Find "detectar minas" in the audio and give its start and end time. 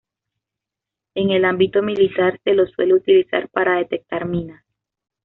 3.77-4.63